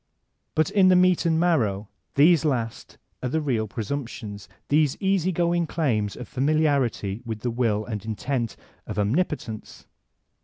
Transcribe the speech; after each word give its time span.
*' 0.29 0.55
But 0.55 0.71
m 0.73 0.89
the 0.89 0.95
meat 0.95 1.27
and 1.27 1.39
marrow 1.39 1.87
these 2.15 2.43
last 2.43 2.97
are 3.21 3.29
the 3.29 3.39
real 3.39 3.67
presumptions, 3.67 4.49
Uiese 4.67 4.97
easy 4.99 5.31
going 5.31 5.67
claims 5.67 6.15
of 6.15 6.27
familiarity 6.27 7.21
with 7.23 7.41
the 7.41 7.51
will 7.51 7.85
and 7.85 8.03
intent 8.03 8.55
of 8.87 8.97
Omnipotence. 8.97 9.85